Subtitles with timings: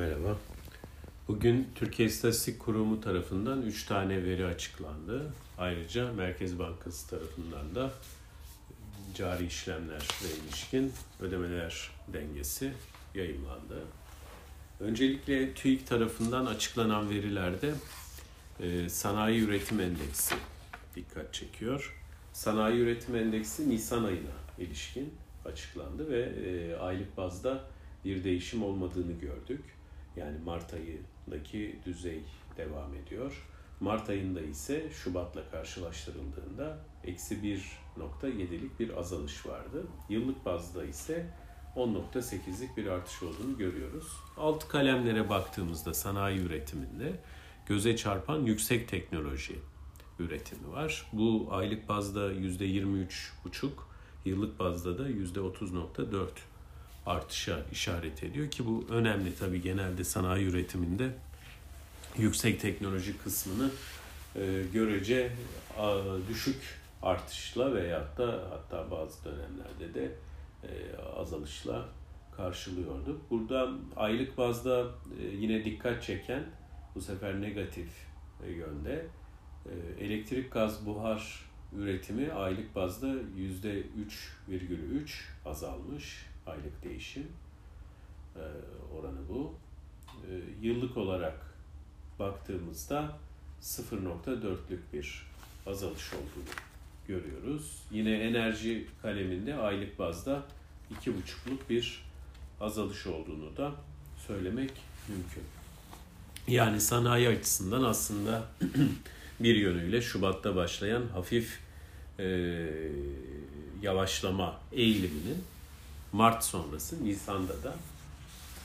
[0.00, 0.36] Merhaba.
[1.28, 5.32] Bugün Türkiye İstatistik Kurumu tarafından 3 tane veri açıklandı.
[5.58, 7.90] Ayrıca Merkez Bankası tarafından da
[9.14, 12.72] cari işlemler ve ilişkin ödemeler dengesi
[13.14, 13.84] yayınlandı.
[14.80, 17.74] Öncelikle TÜİK tarafından açıklanan verilerde
[18.60, 20.34] e, sanayi üretim endeksi
[20.96, 22.00] dikkat çekiyor.
[22.32, 25.14] Sanayi üretim endeksi Nisan ayına ilişkin
[25.44, 27.64] açıklandı ve e, aylık bazda
[28.04, 29.79] bir değişim olmadığını gördük.
[30.16, 32.24] Yani Mart ayındaki düzey
[32.56, 33.46] devam ediyor.
[33.80, 39.86] Mart ayında ise Şubat'la karşılaştırıldığında eksi 1.7'lik bir azalış vardı.
[40.08, 41.26] Yıllık bazda ise
[41.76, 44.06] 10.8'lik bir artış olduğunu görüyoruz.
[44.36, 47.12] Alt kalemlere baktığımızda sanayi üretiminde
[47.66, 49.58] göze çarpan yüksek teknoloji
[50.18, 51.10] üretimi var.
[51.12, 53.68] Bu aylık bazda %23,5,
[54.24, 56.28] yıllık bazda da %30.4
[57.06, 61.10] artışa işaret ediyor ki bu önemli tabii genelde sanayi üretiminde
[62.18, 63.70] yüksek teknoloji kısmını
[64.36, 65.32] e, görece
[66.28, 70.12] düşük artışla veyahut da hatta bazı dönemlerde de
[70.62, 70.68] e,
[71.16, 71.88] azalışla
[72.36, 73.20] karşılıyordu.
[73.30, 74.84] Burada aylık bazda
[75.20, 76.44] e, yine dikkat çeken
[76.94, 77.88] bu sefer negatif
[78.48, 79.06] yönde
[80.00, 85.10] elektrik gaz buhar üretimi aylık bazda %3,3
[85.44, 87.26] azalmış aylık değişim
[88.36, 88.42] e,
[88.98, 89.54] oranı bu.
[90.30, 90.32] E,
[90.66, 91.54] yıllık olarak
[92.18, 93.18] baktığımızda
[93.62, 95.26] 0.4'lük bir
[95.66, 96.54] azalış olduğunu
[97.08, 97.82] görüyoruz.
[97.90, 100.42] Yine enerji kaleminde aylık bazda
[100.94, 102.04] 2.5'luk bir
[102.60, 103.72] azalış olduğunu da
[104.26, 104.70] söylemek
[105.08, 105.42] mümkün.
[106.48, 108.44] Yani sanayi açısından aslında
[109.40, 111.60] bir yönüyle Şubat'ta başlayan hafif
[112.18, 112.24] e,
[113.82, 115.44] yavaşlama eğiliminin
[116.12, 117.74] Mart sonrası Nisan'da da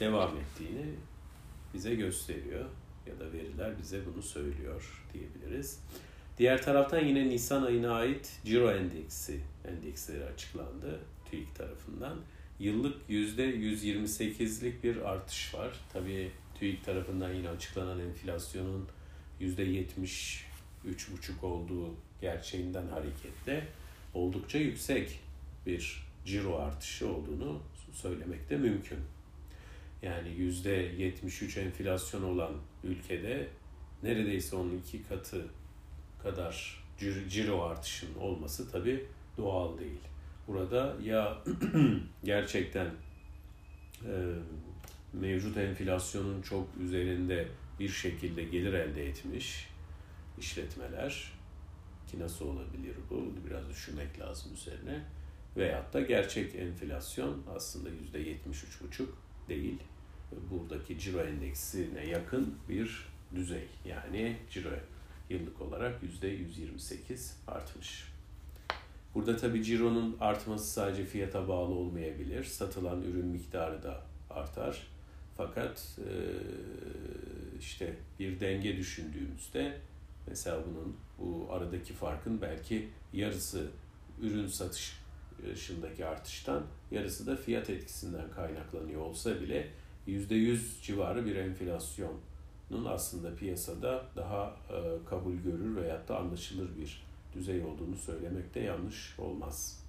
[0.00, 0.86] devam ettiğini
[1.74, 2.64] bize gösteriyor
[3.06, 5.80] ya da veriler bize bunu söylüyor diyebiliriz.
[6.38, 11.00] Diğer taraftan yine Nisan ayına ait Ciro endeksi endeksleri açıklandı
[11.30, 12.16] TÜİK tarafından.
[12.58, 15.70] Yıllık %128'lik bir artış var.
[15.92, 18.88] Tabii TÜİK tarafından yine açıklanan enflasyonun
[19.40, 23.68] %73,5 olduğu gerçeğinden hareketle
[24.14, 25.20] oldukça yüksek
[25.66, 28.98] bir ciro artışı olduğunu söylemek de mümkün.
[30.02, 32.52] Yani yüzde 73 enflasyon olan
[32.84, 33.48] ülkede
[34.02, 35.44] neredeyse onun iki katı
[36.22, 36.84] kadar
[37.28, 39.06] ciro artışının olması tabi
[39.38, 40.00] doğal değil.
[40.48, 41.38] Burada ya
[42.24, 42.86] gerçekten
[44.06, 44.12] e,
[45.12, 47.48] mevcut enflasyonun çok üzerinde
[47.80, 49.68] bir şekilde gelir elde etmiş
[50.38, 51.32] işletmeler
[52.10, 55.04] ki nasıl olabilir bu biraz düşünmek lazım üzerine
[55.56, 59.06] veyahut da gerçek enflasyon aslında %73,5
[59.48, 59.78] değil.
[60.50, 63.68] Buradaki ciro endeksine yakın bir düzey.
[63.84, 64.70] Yani ciro
[65.30, 68.10] yıllık olarak %128 artmış.
[69.14, 72.44] Burada tabi cironun artması sadece fiyata bağlı olmayabilir.
[72.44, 74.86] Satılan ürün miktarı da artar.
[75.36, 75.98] Fakat
[77.60, 79.78] işte bir denge düşündüğümüzde
[80.26, 83.70] mesela bunun bu aradaki farkın belki yarısı
[84.22, 84.99] ürün satış
[85.48, 89.68] yaşındaki artıştan yarısı da fiyat etkisinden kaynaklanıyor olsa bile
[90.08, 97.02] %100 civarı bir enflasyonun aslında piyasada daha e, kabul görür veyahut da anlaşılır bir
[97.34, 99.84] düzey olduğunu söylemek de yanlış olmaz.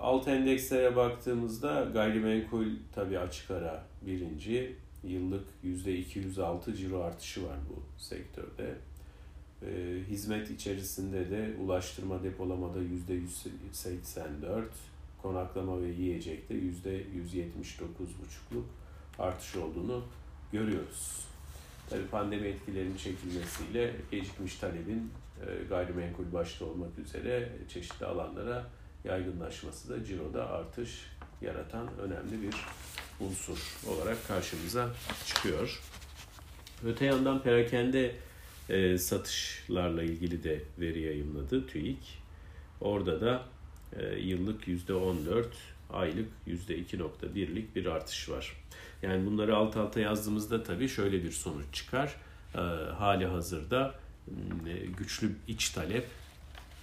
[0.00, 8.74] Alt endekslere baktığımızda gayrimenkul tabi açık ara birinci yıllık %206 ciro artışı var bu sektörde.
[9.62, 14.64] E, hizmet içerisinde de ulaştırma depolamada yüzde 184,
[15.22, 18.64] konaklama ve yiyecekte yüzde 179,5'luk
[19.18, 20.04] artış olduğunu
[20.52, 21.26] görüyoruz.
[21.90, 25.10] Tabi pandemi etkilerinin çekilmesiyle gecikmiş talebin
[25.46, 28.66] e, gayrimenkul başta olmak üzere çeşitli alanlara
[29.04, 31.06] yaygınlaşması da ciroda artış
[31.40, 32.54] yaratan önemli bir
[33.20, 34.90] unsur olarak karşımıza
[35.26, 35.80] çıkıyor.
[36.84, 38.14] Öte yandan perakende
[38.70, 42.18] e, satışlarla ilgili de veri yayınladı TÜİK.
[42.80, 43.42] Orada da
[43.96, 45.44] e, yıllık %14,
[45.92, 48.56] aylık %2.1'lik bir artış var.
[49.02, 52.16] Yani bunları alt alta yazdığımızda tabii şöyle bir sonuç çıkar.
[52.54, 52.58] E,
[52.98, 53.94] hali hazırda
[54.68, 56.06] e, güçlü iç talep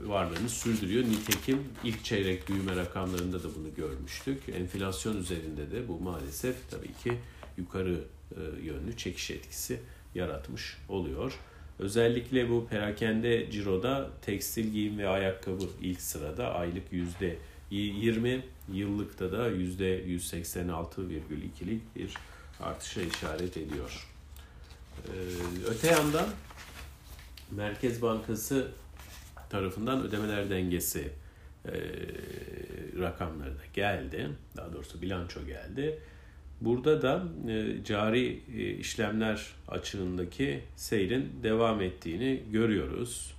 [0.00, 1.04] varlığını sürdürüyor.
[1.04, 4.48] Nitekim ilk çeyrek büyüme rakamlarında da bunu görmüştük.
[4.48, 7.18] Enflasyon üzerinde de bu maalesef tabii ki
[7.56, 9.80] yukarı e, yönlü çekiş etkisi
[10.14, 11.38] yaratmış oluyor.
[11.78, 17.36] Özellikle bu perakende ciroda tekstil giyim ve ayakkabı ilk sırada aylık yüzde
[17.70, 18.42] 20,
[18.72, 22.14] yıllıkta da yüzde 186,2'lik bir
[22.60, 24.08] artışa işaret ediyor.
[25.68, 26.26] Öte yandan
[27.50, 28.68] Merkez Bankası
[29.50, 31.08] tarafından ödemeler dengesi
[32.98, 34.30] rakamları da geldi.
[34.56, 35.98] Daha doğrusu bilanço geldi.
[36.64, 43.34] Burada da e, cari e, işlemler açığındaki seyrin devam ettiğini görüyoruz.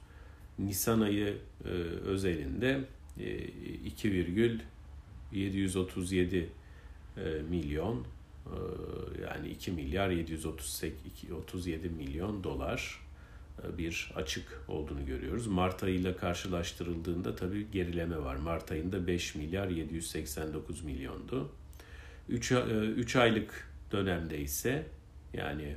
[0.60, 1.70] Nisan ayı e,
[2.06, 2.80] özelinde
[3.20, 3.38] e,
[3.86, 6.50] 2,737
[7.18, 8.06] e, milyon
[8.46, 8.56] e,
[9.24, 13.00] yani 2 milyar 737 milyon dolar
[13.64, 15.48] e, bir açık olduğunu görüyoruz.
[15.48, 18.36] Mart ayıyla karşılaştırıldığında tabii gerileme var.
[18.36, 21.52] Mart ayında 5 milyar 789 milyondu.
[22.30, 24.86] 3, 3 e, aylık dönemde ise
[25.34, 25.76] yani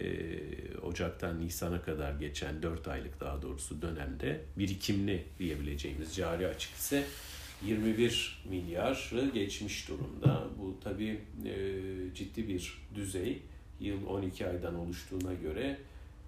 [0.00, 0.38] e,
[0.82, 7.04] Ocak'tan Nisan'a kadar geçen 4 aylık daha doğrusu dönemde birikimli diyebileceğimiz cari açık ise
[7.66, 10.44] 21 milyarı geçmiş durumda.
[10.58, 11.54] Bu tabii e,
[12.14, 13.42] ciddi bir düzey.
[13.80, 15.78] Yıl 12 aydan oluştuğuna göre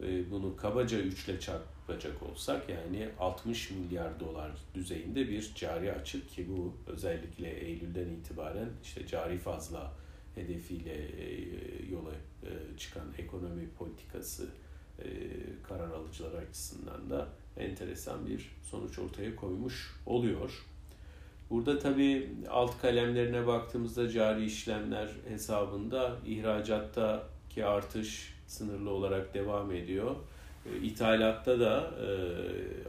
[0.03, 1.41] e, bunu kabaca 3 ile
[1.91, 8.69] çarpacak olsak yani 60 milyar dolar düzeyinde bir cari açık ki bu özellikle Eylül'den itibaren
[8.83, 9.93] işte cari fazla
[10.35, 11.47] hedefiyle e,
[11.91, 12.11] yola
[12.43, 14.49] e, çıkan ekonomi politikası
[15.69, 20.67] karar alıcılar açısından da enteresan bir sonuç ortaya koymuş oluyor.
[21.51, 30.17] Burada tabii alt kalemlerine baktığımızda cari işlemler hesabında ihracatta ki artış sınırlı olarak devam ediyor.
[30.67, 32.09] E, ithalatta da e,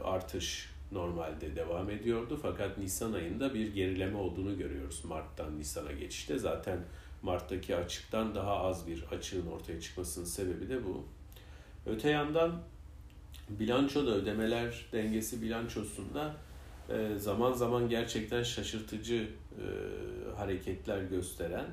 [0.04, 6.38] artış normalde devam ediyordu fakat Nisan ayında bir gerileme olduğunu görüyoruz Mart'tan Nisan'a geçişte.
[6.38, 6.78] Zaten
[7.22, 11.04] Mart'taki açıktan daha az bir açığın ortaya çıkmasının sebebi de bu.
[11.86, 12.62] Öte yandan
[13.48, 16.34] bilançoda ödemeler dengesi bilançosunda
[16.88, 19.28] e, zaman zaman gerçekten şaşırtıcı
[20.36, 21.66] hareketler gösteren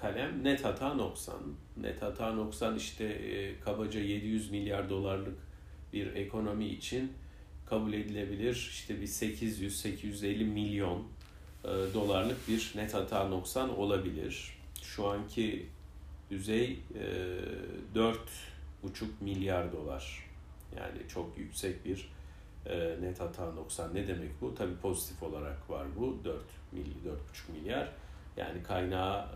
[0.00, 1.40] kalem net hata noksan.
[1.76, 5.38] Net hata noksan işte e, kabaca 700 milyar dolarlık
[5.92, 7.12] bir ekonomi için
[7.66, 11.04] kabul edilebilir işte bir 800-850 milyon
[11.64, 14.58] e, dolarlık bir net hata noksan olabilir.
[14.82, 15.66] Şu anki
[16.30, 16.78] düzey
[17.94, 18.16] 4,5
[19.24, 20.28] 4,5 dolar.
[20.76, 22.08] Yani çok yüksek bir
[23.00, 23.94] net hata noksan.
[23.94, 24.54] Ne demek bu?
[24.54, 26.36] Tabi pozitif olarak var bu 4
[26.74, 27.88] 4,5 milyar.
[28.38, 29.26] Yani kaynağı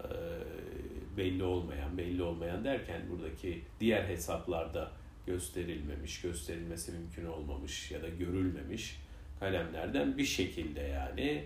[1.17, 4.91] belli olmayan, belli olmayan derken buradaki diğer hesaplarda
[5.27, 8.97] gösterilmemiş, gösterilmesi mümkün olmamış ya da görülmemiş
[9.41, 11.45] kalemlerden bir şekilde yani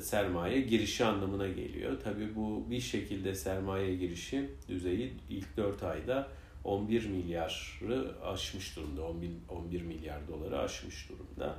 [0.00, 2.00] sermaye girişi anlamına geliyor.
[2.04, 6.28] Tabii bu bir şekilde sermaye girişi düzeyi ilk 4 ayda
[6.64, 9.02] 11 milyarı aşmış durumda.
[9.02, 11.56] 11, 11 milyar doları aşmış durumda.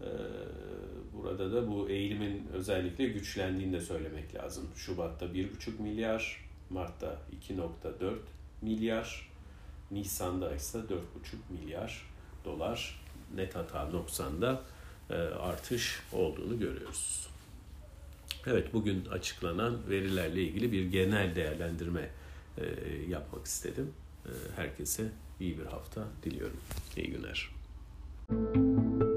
[0.00, 0.06] Ee,
[1.12, 4.68] burada da bu eğilimin özellikle güçlendiğini de söylemek lazım.
[4.76, 7.18] Şubat'ta 1,5 milyar, Mart'ta
[7.48, 8.16] 2,4
[8.62, 9.30] milyar,
[9.90, 10.82] Nisan'da ise 4,5
[11.50, 12.06] milyar
[12.44, 13.00] dolar
[13.34, 14.62] net hata noksanda
[15.10, 17.26] e, artış olduğunu görüyoruz.
[18.46, 22.10] Evet bugün açıklanan verilerle ilgili bir genel değerlendirme
[22.58, 22.64] e,
[23.08, 23.92] yapmak istedim.
[24.26, 25.08] E, herkese
[25.40, 26.60] iyi bir hafta diliyorum.
[26.96, 27.50] İyi günler.
[28.28, 29.13] Müzik